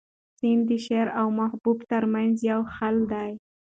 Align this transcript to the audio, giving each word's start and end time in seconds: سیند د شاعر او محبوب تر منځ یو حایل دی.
سیند 0.37 0.63
د 0.69 0.71
شاعر 0.85 1.07
او 1.19 1.27
محبوب 1.39 1.77
تر 1.91 2.03
منځ 2.13 2.35
یو 2.51 2.59
حایل 2.75 2.99
دی. 3.13 3.31